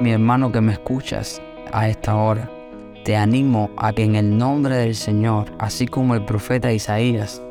[0.00, 1.40] mi hermano que me escuchas
[1.72, 2.50] a esta hora,
[3.04, 7.42] te animo a que en el nombre del Señor, así como el profeta Isaías,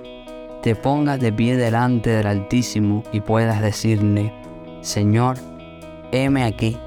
[0.62, 4.34] te pongas de pie delante del Altísimo y puedas decirle,
[4.82, 5.38] Señor,
[6.12, 6.78] heme aquí,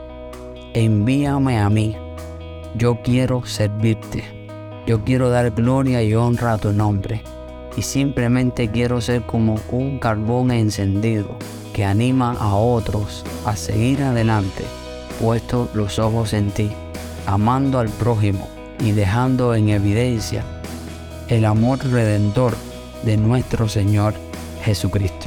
[0.75, 1.97] envíame a mí,
[2.77, 4.25] yo quiero servirte,
[4.87, 7.23] yo quiero dar gloria y honra a tu nombre.
[7.77, 11.37] Y simplemente quiero ser como un carbón encendido
[11.73, 14.65] que anima a otros a seguir adelante,
[15.21, 16.71] puesto los ojos en ti,
[17.27, 18.49] amando al prójimo
[18.81, 20.45] y dejando en evidencia
[21.29, 22.55] el amor redentor
[23.03, 24.15] de nuestro Señor
[24.65, 25.27] Jesucristo.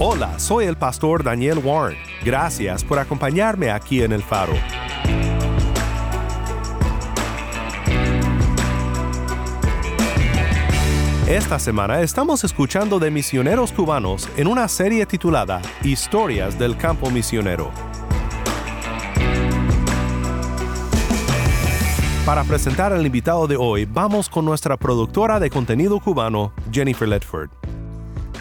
[0.00, 1.96] Hola, soy el pastor Daniel Warren.
[2.24, 4.52] Gracias por acompañarme aquí en El Faro.
[11.28, 17.70] Esta semana estamos escuchando de misioneros cubanos en una serie titulada Historias del Campo Misionero.
[22.26, 27.50] Para presentar al invitado de hoy, vamos con nuestra productora de contenido cubano, Jennifer Ledford.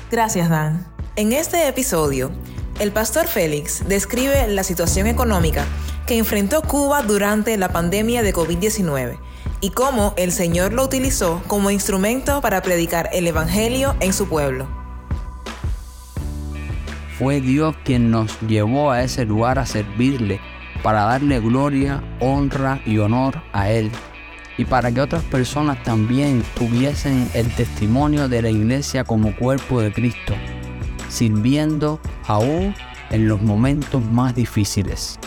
[0.09, 0.92] Gracias, Dan.
[1.15, 2.31] En este episodio,
[2.79, 5.63] el pastor Félix describe la situación económica
[6.07, 9.19] que enfrentó Cuba durante la pandemia de COVID-19
[9.61, 14.67] y cómo el Señor lo utilizó como instrumento para predicar el Evangelio en su pueblo.
[17.19, 20.41] Fue Dios quien nos llevó a ese lugar a servirle,
[20.81, 23.91] para darle gloria, honra y honor a Él,
[24.57, 29.93] y para que otras personas también tuviesen el testimonio de la iglesia como cuerpo de
[29.93, 30.33] Cristo,
[31.13, 32.73] sirviendo aún
[33.11, 35.19] en los momentos más difíciles.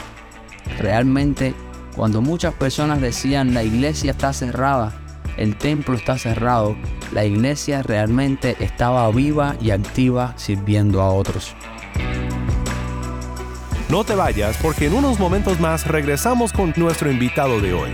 [0.79, 1.55] Realmente
[1.95, 4.93] cuando muchas personas decían la iglesia está cerrada,
[5.37, 6.77] el templo está cerrado,
[7.13, 11.55] la iglesia realmente estaba viva y activa sirviendo a otros.
[13.89, 17.91] No te vayas porque en unos momentos más regresamos con nuestro invitado de hoy.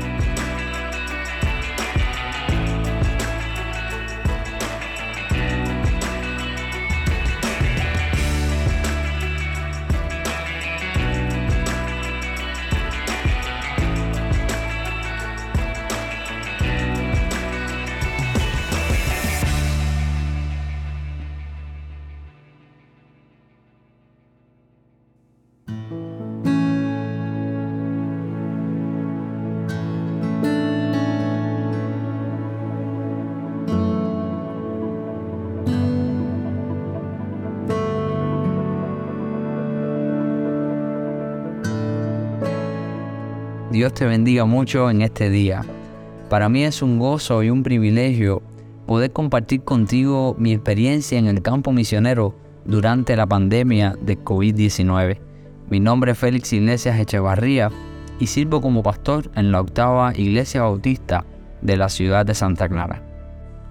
[43.72, 45.62] Dios te bendiga mucho en este día.
[46.28, 48.42] Para mí es un gozo y un privilegio
[48.86, 52.34] poder compartir contigo mi experiencia en el campo misionero
[52.66, 55.18] durante la pandemia de COVID-19.
[55.70, 57.70] Mi nombre es Félix Iglesias Echevarría
[58.20, 61.24] y sirvo como pastor en la octava Iglesia Bautista
[61.62, 63.02] de la ciudad de Santa Clara.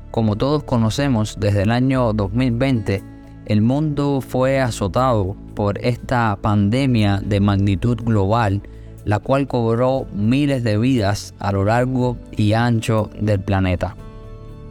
[0.09, 3.03] Como todos conocemos, desde el año 2020
[3.45, 8.63] el mundo fue azotado por esta pandemia de magnitud global
[9.05, 13.95] la cual cobró miles de vidas a lo largo y ancho del planeta.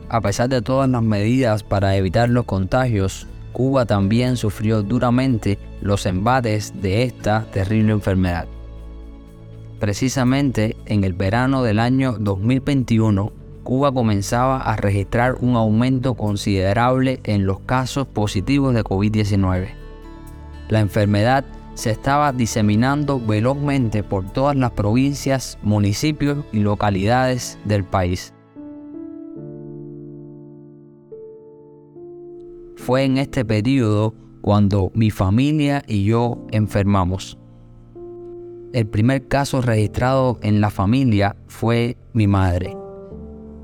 [0.09, 6.07] A pesar de todas las medidas para evitar los contagios, Cuba también sufrió duramente los
[6.07, 8.47] embates de esta terrible enfermedad.
[9.79, 17.47] Precisamente en el verano del año 2021, Cuba comenzaba a registrar un aumento considerable en
[17.47, 19.69] los casos positivos de COVID-19.
[20.69, 21.45] La enfermedad
[21.81, 28.35] se estaba diseminando velozmente por todas las provincias, municipios y localidades del país.
[32.77, 37.39] Fue en este periodo cuando mi familia y yo enfermamos.
[38.75, 42.77] El primer caso registrado en la familia fue mi madre.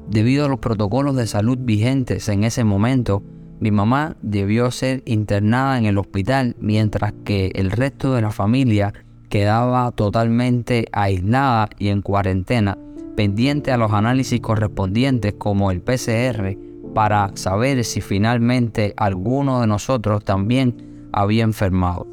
[0.09, 3.23] Debido a los protocolos de salud vigentes en ese momento,
[3.61, 8.93] mi mamá debió ser internada en el hospital mientras que el resto de la familia
[9.29, 12.79] quedaba totalmente aislada y en cuarentena,
[13.17, 16.57] pendiente a los análisis correspondientes como el PCR
[16.95, 22.07] para saber si finalmente alguno de nosotros también había enfermado.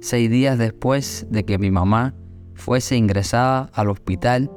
[0.00, 2.14] Seis días después de que mi mamá
[2.54, 4.50] fuese ingresada al hospital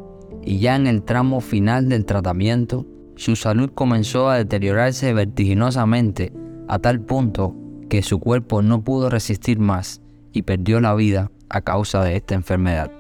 [0.46, 2.86] y ya en el tramo final del tratamiento,
[3.24, 6.34] su salud comenzó a deteriorarse vertiginosamente
[6.68, 7.56] a tal punto
[7.90, 10.02] que su cuerpo no pudo resistir más
[10.34, 12.92] y perdió la vida a causa de esta enfermedad.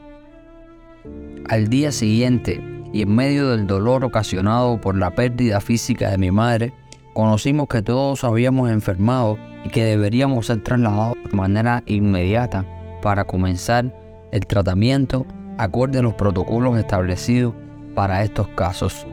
[1.49, 6.31] Al día siguiente, y en medio del dolor ocasionado por la pérdida física de mi
[6.31, 6.73] madre,
[7.13, 12.65] conocimos que todos habíamos enfermado y que deberíamos ser trasladados de manera inmediata
[13.01, 13.93] para comenzar
[14.31, 15.25] el tratamiento
[15.57, 17.53] acorde a los protocolos establecidos
[17.93, 19.05] para estos casos.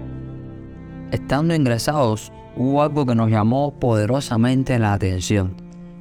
[1.11, 5.55] Estando ingresados, hubo algo que nos llamó poderosamente la atención,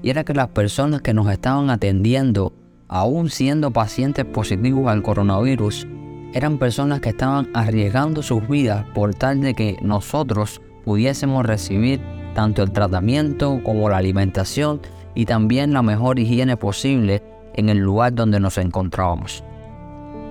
[0.03, 2.53] y era que las personas que nos estaban atendiendo,
[2.87, 5.87] aún siendo pacientes positivos al coronavirus,
[6.33, 11.99] eran personas que estaban arriesgando sus vidas por tal de que nosotros pudiésemos recibir
[12.35, 14.79] tanto el tratamiento como la alimentación
[15.15, 17.23] y también la mejor higiene posible
[17.55, 19.43] en el lugar donde nos encontrábamos.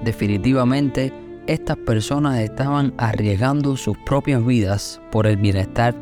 [0.04, 1.12] Definitivamente,
[1.48, 5.94] estas personas estaban arriesgando sus propias vidas por el bienestar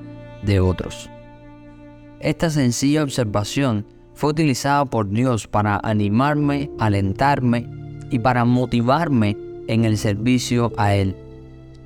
[0.43, 1.09] de otros.
[2.19, 7.71] Esta sencilla observación fue utilizada por Dios para animarme, alentarme
[8.11, 9.37] y para motivarme
[9.69, 11.15] en el servicio a Él.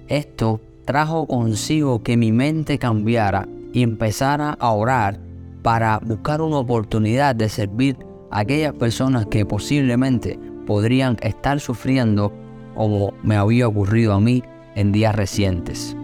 [0.08, 5.20] Esto trajo consigo que mi mente cambiara y empezara a orar
[5.62, 7.98] para buscar una oportunidad de servir
[8.30, 12.32] a aquellas personas que posiblemente podrían estar sufriendo
[12.74, 14.42] como me había ocurrido a mí
[14.74, 15.96] en días recientes.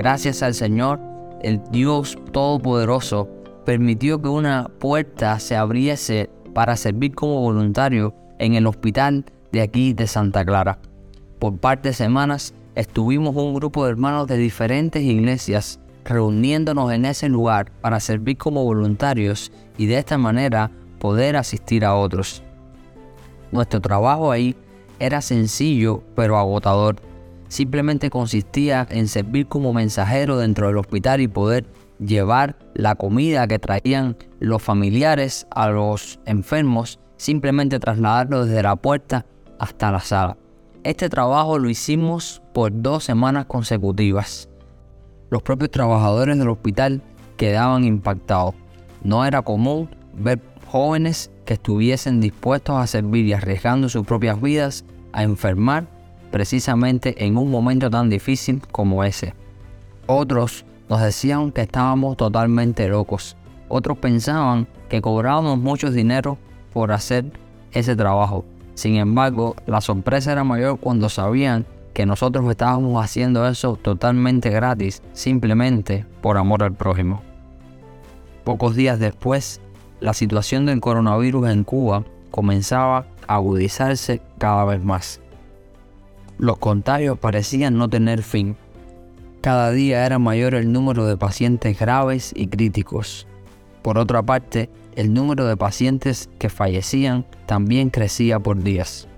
[0.00, 0.98] Gracias al Señor,
[1.42, 3.28] el Dios Todopoderoso
[3.66, 9.92] permitió que una puerta se abriese para servir como voluntario en el hospital de aquí
[9.92, 10.78] de Santa Clara.
[11.38, 17.28] Por par de semanas estuvimos un grupo de hermanos de diferentes iglesias reuniéndonos en ese
[17.28, 22.42] lugar para servir como voluntarios y de esta manera poder asistir a otros.
[23.52, 24.56] Nuestro trabajo ahí
[24.98, 26.96] era sencillo pero agotador.
[27.48, 31.66] Simplemente consistía en servir como mensajero dentro del hospital y poder
[31.98, 39.26] llevar la comida que traían los familiares a los enfermos, simplemente trasladarlo desde la puerta
[39.58, 40.36] hasta la sala.
[40.82, 44.48] Este trabajo lo hicimos por dos semanas consecutivas.
[45.28, 47.02] Los propios trabajadores del hospital
[47.36, 48.54] quedaban impactados.
[49.04, 54.86] No era común ver jóvenes que estuviesen dispuestos a servir y arriesgando sus propias vidas
[55.12, 55.86] a enfermar
[56.30, 59.34] precisamente en un momento tan difícil como ese.
[60.06, 63.36] Otros nos decían que estábamos totalmente locos.
[63.68, 66.38] Otros pensaban que cobrábamos mucho dinero
[66.72, 67.26] por hacer
[67.72, 68.46] ese trabajo.
[68.80, 75.02] Sin embargo, la sorpresa era mayor cuando sabían que nosotros estábamos haciendo eso totalmente gratis,
[75.12, 77.20] simplemente por amor al prójimo.
[78.42, 79.60] Pocos días después,
[80.00, 85.20] la situación del coronavirus en Cuba comenzaba a agudizarse cada vez más.
[86.38, 88.56] Los contagios parecían no tener fin.
[89.42, 93.26] Cada día era mayor el número de pacientes graves y críticos.
[93.82, 99.08] Por otra parte, el número de pacientes que fallecían también crecía por días.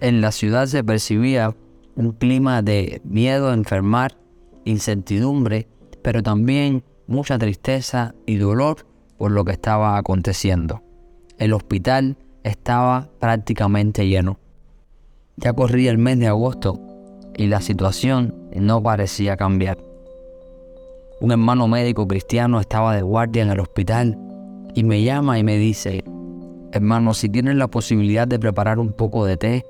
[0.00, 1.56] En la ciudad se percibía
[1.96, 4.18] un clima de miedo a enfermar,
[4.66, 5.66] incertidumbre,
[6.02, 10.82] pero también mucha tristeza y dolor por lo que estaba aconteciendo.
[11.38, 14.40] El hospital estaba prácticamente lleno.
[15.36, 16.78] Ya corría el mes de agosto
[17.34, 19.78] y la situación no parecía cambiar.
[21.22, 24.18] Un hermano médico cristiano estaba de guardia en el hospital
[24.74, 26.04] y me llama y me dice,
[26.72, 29.66] hermano, si tienes la posibilidad de preparar un poco de té,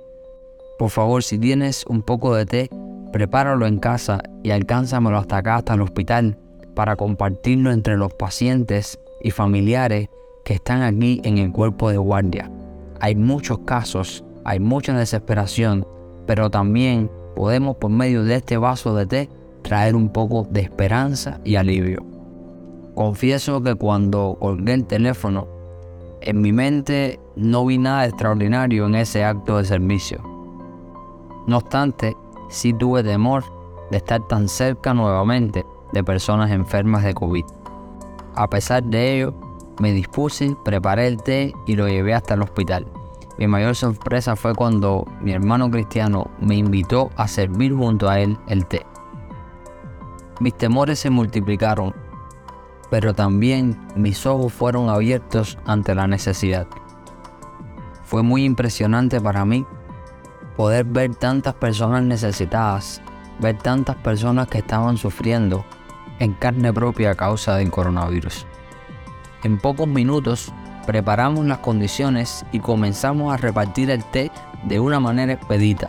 [0.79, 2.71] por favor, si tienes un poco de té,
[3.13, 6.39] prepáralo en casa y alcánzamelo hasta acá, hasta el hospital,
[6.75, 10.09] para compartirlo entre los pacientes y familiares
[10.45, 12.51] que están aquí en el cuerpo de guardia.
[13.01, 15.87] Hay muchos casos, hay mucha desesperación,
[16.27, 19.29] pero también podemos por medio de este vaso de té
[19.63, 22.12] traer un poco de esperanza y alivio.
[22.95, 25.47] Confieso que cuando colgué el teléfono,
[26.21, 30.21] en mi mente no vi nada extraordinario en ese acto de servicio.
[31.47, 32.17] No obstante,
[32.49, 33.45] sí tuve temor
[33.91, 37.45] de estar tan cerca nuevamente de personas enfermas de COVID.
[38.35, 39.35] A pesar de ello,
[39.81, 42.87] me dispuse, preparé el té y lo llevé hasta el hospital.
[43.39, 48.39] Mi mayor sorpresa fue cuando mi hermano cristiano me invitó a servir junto a él
[48.49, 48.87] el té.
[50.41, 51.95] Mis temores se multiplicaron,
[52.93, 56.67] pero también mis ojos fueron abiertos ante la necesidad.
[58.05, 59.65] Fue muy impresionante para mí
[60.59, 63.01] poder ver tantas personas necesitadas,
[63.41, 65.65] ver tantas personas que estaban sufriendo
[66.19, 68.47] en carne propia a causa del coronavirus.
[69.43, 70.53] En pocos minutos
[70.87, 74.31] preparamos las condiciones y comenzamos a repartir el té
[74.65, 75.89] de una manera expedita,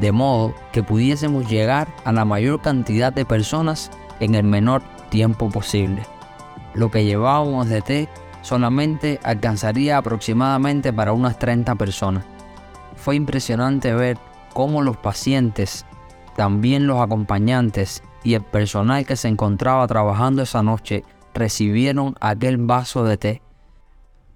[0.00, 5.50] de modo que pudiésemos llegar a la mayor cantidad de personas en el menor tiempo
[5.50, 6.06] posible.
[6.78, 8.08] Lo que llevábamos de té
[8.42, 12.24] solamente alcanzaría aproximadamente para unas 30 personas.
[12.94, 14.16] Fue impresionante ver
[14.54, 15.84] cómo los pacientes,
[16.36, 21.02] también los acompañantes y el personal que se encontraba trabajando esa noche
[21.34, 23.42] recibieron aquel vaso de té.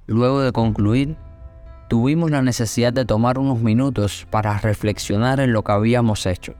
[0.08, 1.16] Luego de concluir,
[1.88, 6.54] tuvimos la necesidad de tomar unos minutos para reflexionar en lo que habíamos hecho.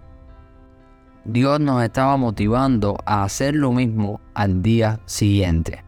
[1.25, 5.85] Dios nos estaba motivando a hacer lo mismo al día siguiente.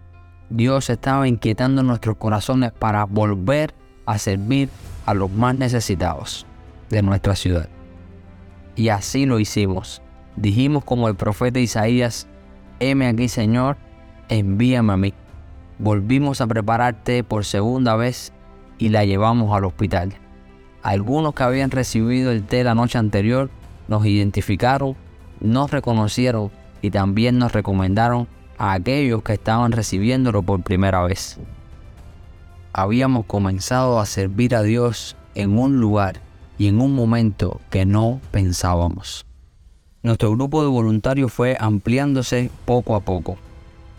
[0.49, 3.75] Dios estaba inquietando nuestros corazones para volver
[4.07, 4.69] a servir
[5.07, 6.47] a los más necesitados
[6.89, 7.69] de nuestra ciudad.
[8.77, 10.03] Y así lo hicimos.
[10.37, 12.29] Dijimos como el profeta Isaías,
[12.79, 13.77] heme aquí Señor,
[14.29, 15.15] envíame a mí.
[15.81, 18.33] Volvimos a prepararte por segunda vez
[18.79, 20.15] y la llevamos al hospital.
[20.85, 23.51] Algunos que habían recibido el té la noche anterior
[23.89, 24.97] nos identificaron,
[25.45, 26.51] nos reconocieron
[26.83, 28.27] y también nos recomendaron
[28.59, 31.39] a aquellos que estaban recibiéndolo por primera vez.
[32.73, 36.21] Habíamos comenzado a servir a Dios en un lugar
[36.59, 39.27] y en un momento que no pensábamos.
[40.03, 43.37] Nuestro grupo de voluntarios fue ampliándose poco a poco.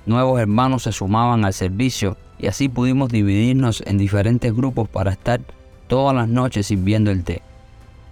[0.05, 5.41] Nuevos hermanos se sumaban al servicio y así pudimos dividirnos en diferentes grupos para estar
[5.87, 7.41] todas las noches sirviendo el té.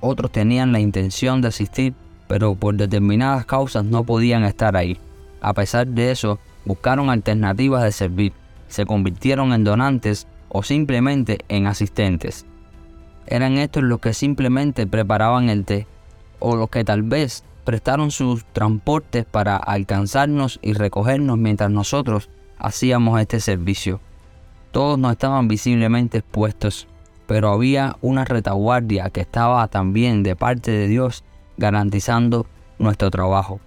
[0.02, 1.94] Otros tenían la intención de asistir,
[2.28, 5.00] pero por determinadas causas no podían estar ahí.
[5.42, 8.34] A pesar de eso, buscaron alternativas de servir,
[8.68, 12.46] se convirtieron en donantes o simplemente en asistentes.
[13.28, 15.88] Eran estos los que simplemente preparaban el té,
[16.40, 23.20] o los que tal vez prestaron sus transportes para alcanzarnos y recogernos mientras nosotros hacíamos
[23.20, 24.02] este servicio.
[24.72, 26.88] Todos no estaban visiblemente expuestos,
[27.28, 31.24] pero había una retaguardia que estaba también de parte de Dios
[31.58, 32.46] garantizando
[32.80, 33.60] nuestro trabajo.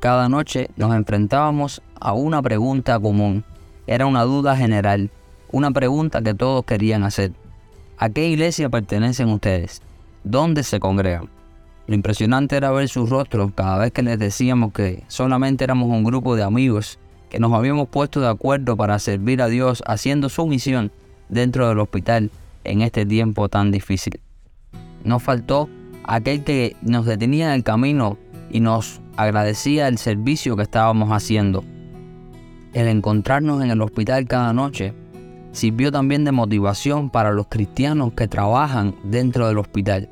[0.00, 3.44] Cada noche nos enfrentábamos a una pregunta común.
[3.86, 5.10] Era una duda general,
[5.50, 7.32] una pregunta que todos querían hacer.
[7.96, 9.82] ¿A qué iglesia pertenecen ustedes?
[10.22, 11.28] ¿Dónde se congregan?
[11.88, 16.04] Lo impresionante era ver sus rostros cada vez que les decíamos que solamente éramos un
[16.04, 16.98] grupo de amigos
[17.30, 20.92] que nos habíamos puesto de acuerdo para servir a Dios haciendo su misión
[21.28, 22.30] dentro del hospital
[22.64, 24.20] en este tiempo tan difícil.
[25.02, 25.68] Nos faltó
[26.08, 28.16] aquel que nos detenía en el camino
[28.50, 31.62] y nos agradecía el servicio que estábamos haciendo.
[32.72, 34.94] El encontrarnos en el hospital cada noche
[35.52, 40.08] sirvió también de motivación para los cristianos que trabajan dentro del hospital.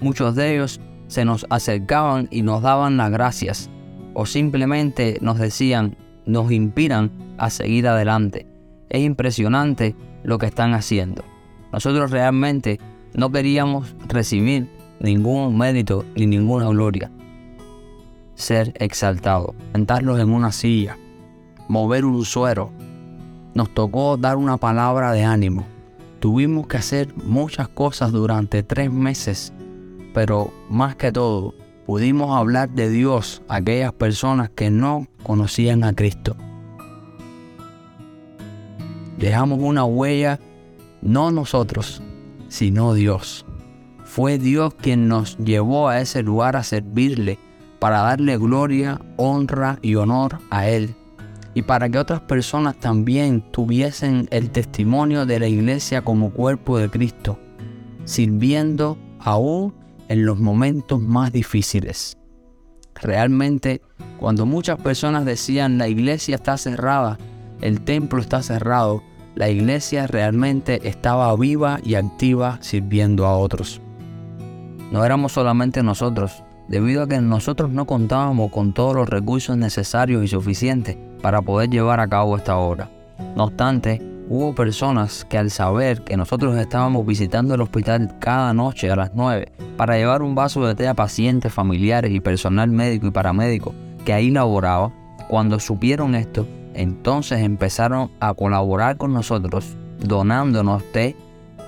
[0.00, 3.70] Muchos de ellos se nos acercaban y nos daban las gracias
[4.14, 8.46] o simplemente nos decían, nos inspiran a seguir adelante.
[8.88, 11.24] Es impresionante lo que están haciendo.
[11.72, 12.78] Nosotros realmente
[13.14, 14.68] no queríamos recibir
[15.00, 17.10] ningún mérito ni ninguna gloria.
[18.34, 20.98] Ser exaltado, sentarlos en una silla,
[21.68, 22.70] mover un suero.
[23.54, 25.64] Nos tocó dar una palabra de ánimo.
[26.20, 29.52] Tuvimos que hacer muchas cosas durante tres meses
[30.14, 35.92] pero más que todo pudimos hablar de Dios a aquellas personas que no conocían a
[35.92, 36.36] Cristo.
[39.18, 40.40] Dejamos una huella,
[41.02, 42.00] no nosotros,
[42.48, 43.44] sino Dios.
[44.14, 47.36] Fue Dios quien nos llevó a ese lugar a servirle,
[47.80, 50.94] para darle gloria, honra y honor a Él.
[51.52, 56.88] Y para que otras personas también tuviesen el testimonio de la iglesia como cuerpo de
[56.88, 57.40] Cristo,
[58.04, 59.74] sirviendo aún
[60.06, 62.16] en los momentos más difíciles.
[62.94, 63.82] Realmente,
[64.20, 67.18] cuando muchas personas decían la iglesia está cerrada,
[67.60, 69.02] el templo está cerrado,
[69.34, 73.80] la iglesia realmente estaba viva y activa sirviendo a otros.
[74.94, 80.22] No éramos solamente nosotros, debido a que nosotros no contábamos con todos los recursos necesarios
[80.22, 82.88] y suficientes para poder llevar a cabo esta obra.
[83.34, 88.90] No obstante, Hubo personas que al saber que nosotros estábamos visitando el hospital cada noche
[88.90, 93.08] a las 9 para llevar un vaso de té a pacientes, familiares y personal médico
[93.08, 93.74] y paramédico
[94.04, 94.92] que ahí laboraba,
[95.28, 101.16] cuando supieron esto, Entonces empezaron a colaborar con nosotros, donándonos té,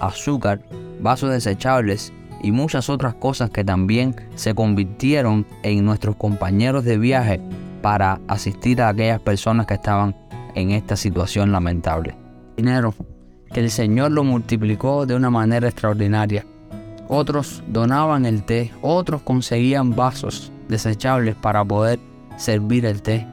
[0.01, 0.61] azúcar,
[1.01, 2.13] vasos desechables
[2.47, 7.41] y muchas otras cosas que también se convirtieron en nuestros compañeros de viaje
[7.83, 10.15] para asistir a aquellas personas que estaban
[10.55, 12.15] en esta situación lamentable.
[12.57, 12.95] Dinero
[13.53, 16.47] que el Señor lo multiplicó de una manera extraordinaria.
[17.09, 21.99] Otros donaban el té, otros conseguían vasos desechables para poder
[22.37, 23.27] servir el té.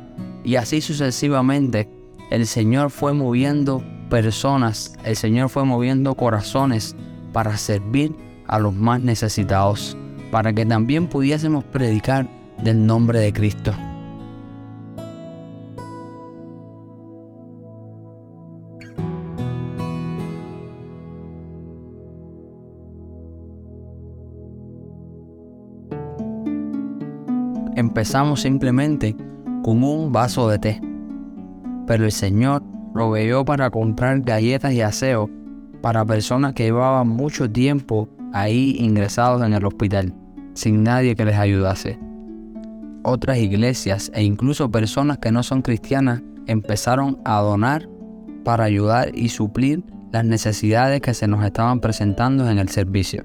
[0.44, 1.88] Y así sucesivamente,
[2.32, 6.96] el Señor fue moviendo personas, el Señor fue moviendo corazones
[7.32, 8.16] para servir
[8.48, 9.98] a los más necesitados,
[10.32, 12.28] para que también pudiésemos predicar
[12.64, 13.74] del nombre de Cristo.
[27.76, 29.16] Empezamos simplemente
[29.64, 30.82] con un vaso de té,
[31.88, 35.30] pero el Señor proveyó para comprar galletas y aseo
[35.82, 40.14] para personas que llevaban mucho tiempo ahí ingresados en el hospital,
[40.54, 41.98] sin nadie que les ayudase.
[43.04, 47.88] Otras iglesias e incluso personas que no son cristianas empezaron a donar
[48.44, 53.24] para ayudar y suplir las necesidades que se nos estaban presentando en el servicio.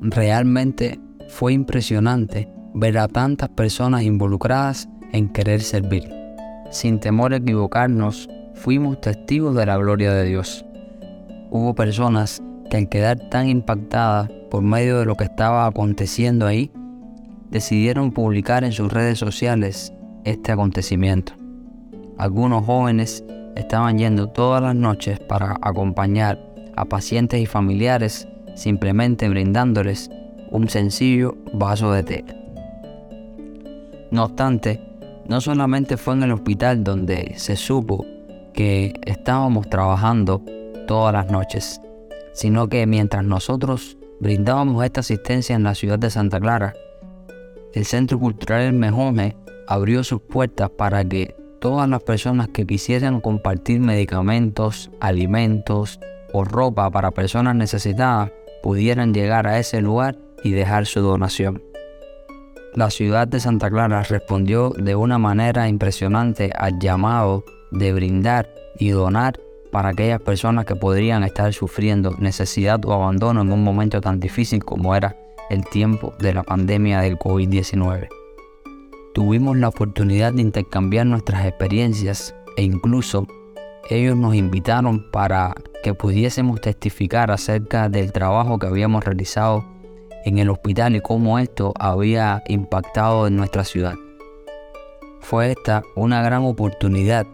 [0.00, 6.04] Realmente fue impresionante ver a tantas personas involucradas en querer servir.
[6.70, 10.64] Sin temor a equivocarnos, fuimos testigos de la gloria de Dios.
[11.50, 16.70] Hubo personas que al quedar tan impactadas por medio de lo que estaba aconteciendo ahí,
[17.50, 19.92] decidieron publicar en sus redes sociales
[20.24, 21.32] este acontecimiento.
[22.18, 26.40] Algunos jóvenes estaban yendo todas las noches para acompañar
[26.76, 30.10] a pacientes y familiares simplemente brindándoles
[30.50, 32.24] un sencillo vaso de té.
[34.10, 34.80] No obstante,
[35.28, 38.06] no solamente fue en el hospital donde se supo
[38.52, 40.42] que estábamos trabajando
[40.86, 41.80] todas las noches,
[42.36, 46.74] sino que mientras nosotros brindábamos esta asistencia en la ciudad de Santa Clara,
[47.72, 53.22] el Centro Cultural El Mejome abrió sus puertas para que todas las personas que quisieran
[53.22, 55.98] compartir medicamentos, alimentos
[56.34, 58.30] o ropa para personas necesitadas
[58.62, 61.62] pudieran llegar a ese lugar y dejar su donación.
[62.74, 68.90] La ciudad de Santa Clara respondió de una manera impresionante al llamado de brindar y
[68.90, 69.40] donar
[69.76, 74.64] para aquellas personas que podrían estar sufriendo necesidad o abandono en un momento tan difícil
[74.64, 75.14] como era
[75.50, 78.08] el tiempo de la pandemia del COVID-19.
[79.12, 83.26] Tuvimos la oportunidad de intercambiar nuestras experiencias e incluso
[83.90, 89.62] ellos nos invitaron para que pudiésemos testificar acerca del trabajo que habíamos realizado
[90.24, 93.96] en el hospital y cómo esto había impactado en nuestra ciudad.
[95.20, 97.26] Fue esta una gran oportunidad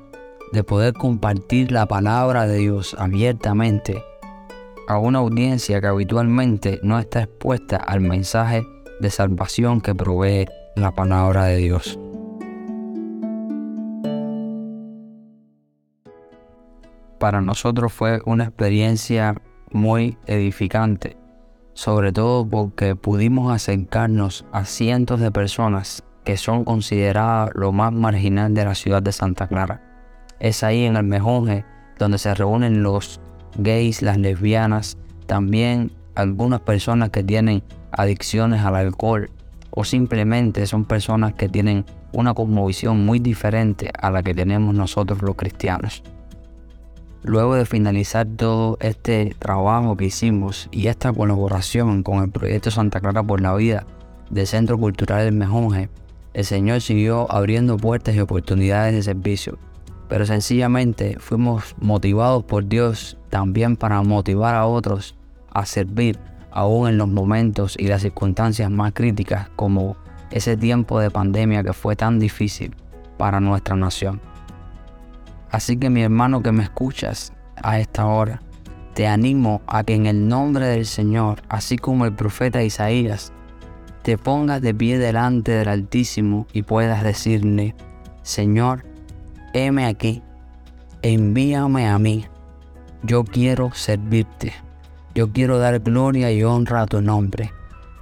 [0.53, 4.03] de poder compartir la palabra de Dios abiertamente
[4.89, 8.67] a una audiencia que habitualmente no está expuesta al mensaje
[9.01, 11.99] de salvación que provee la palabra de Dios.
[17.19, 21.17] Para nosotros fue una experiencia muy edificante
[21.75, 28.55] sobre todo porque pudimos acercarnos a cientos de personas que son consideradas lo más marginal
[28.55, 29.92] de la ciudad de Santa Clara.
[30.43, 31.65] Es ahí en el Mejonje
[32.01, 33.21] donde se reúnen los
[33.57, 39.31] gays, las lesbianas, también algunas personas que tienen adicciones al alcohol
[39.71, 45.23] o simplemente son personas que tienen una cosmovisión muy diferente a la que tenemos nosotros
[45.23, 46.03] los cristianos.
[47.23, 53.01] Luego de finalizar todo este trabajo que hicimos y esta colaboración con el proyecto Santa
[53.01, 53.87] Clara por la Vida
[54.29, 55.89] del Centro Cultural del Mejonje,
[56.35, 59.57] el Señor siguió abriendo puertas y oportunidades de servicio.
[60.13, 65.17] Pero sencillamente fuimos motivados por Dios también para motivar a otros
[65.51, 66.19] a servir
[66.51, 69.97] aún en los momentos y las circunstancias más críticas como
[70.31, 72.77] ese tiempo de pandemia que fue tan difícil
[73.17, 74.21] para nuestra nación.
[75.51, 78.43] Así que mi hermano que me escuchas a esta hora,
[78.93, 83.33] te animo a que en el nombre del Señor, así como el profeta Isaías,
[84.03, 87.75] te pongas de pie delante del Altísimo y puedas decirle,
[88.23, 88.92] Señor,
[89.53, 90.23] heme aquí,
[91.03, 92.27] envíame a mí,
[93.03, 94.53] yo quiero servirte,
[95.15, 97.53] yo quiero dar gloria y honra a tu nombre,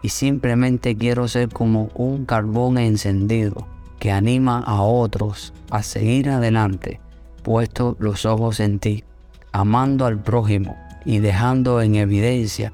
[0.02, 3.66] y simplemente quiero ser como un carbón encendido
[3.98, 7.00] que anima a otros a seguir adelante
[7.40, 9.04] puesto los ojos en ti,
[9.52, 12.72] amando al prójimo y dejando en evidencia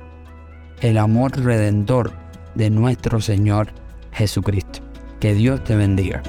[0.81, 2.13] el amor redentor
[2.55, 3.69] de nuestro Señor
[4.13, 4.81] Jesucristo.
[5.21, 6.23] Que Dios te bendiga.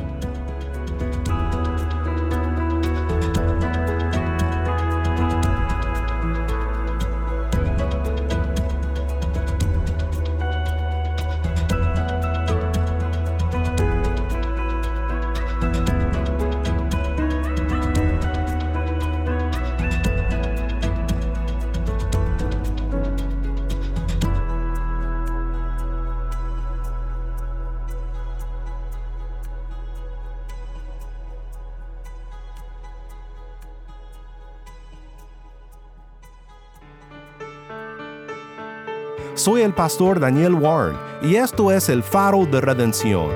[39.38, 43.30] Soy el pastor Daniel Warren y esto es el faro de redención.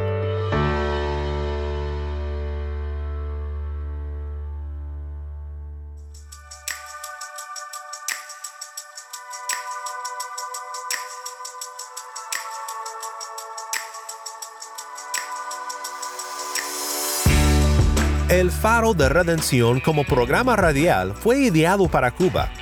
[18.27, 22.49] El Faro de Redención como programa radial fue ideado para Cuba,